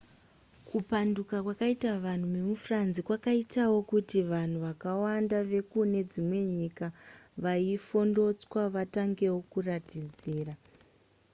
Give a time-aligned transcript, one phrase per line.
[0.69, 6.87] kupanduka kwakaita vanhu vemufrance kwakaitawo kuti vanhu vakawanda vekune dzimwe nyika
[7.43, 10.53] vaifondotswa vatangewo kuratidzira